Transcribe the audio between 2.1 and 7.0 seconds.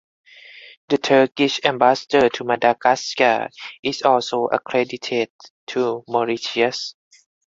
to Madagascar is also accredited to Mauritius.